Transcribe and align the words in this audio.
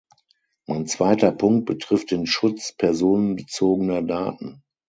Mein 0.65 0.87
zweiter 0.87 1.31
Punkt 1.31 1.67
betrifft 1.67 2.09
den 2.09 2.25
Schutz 2.25 2.73
personenbezogener 2.75 4.01
Daten. 4.01 4.63